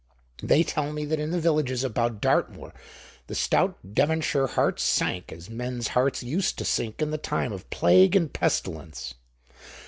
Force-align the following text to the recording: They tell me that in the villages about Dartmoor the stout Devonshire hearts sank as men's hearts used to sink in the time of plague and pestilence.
They 0.41 0.63
tell 0.63 0.91
me 0.93 1.05
that 1.05 1.19
in 1.19 1.29
the 1.29 1.39
villages 1.39 1.83
about 1.83 2.21
Dartmoor 2.21 2.73
the 3.27 3.35
stout 3.35 3.77
Devonshire 3.93 4.47
hearts 4.47 4.81
sank 4.81 5.31
as 5.31 5.47
men's 5.47 5.89
hearts 5.89 6.23
used 6.23 6.57
to 6.57 6.65
sink 6.65 7.03
in 7.03 7.11
the 7.11 7.19
time 7.19 7.53
of 7.53 7.69
plague 7.69 8.15
and 8.15 8.33
pestilence. 8.33 9.13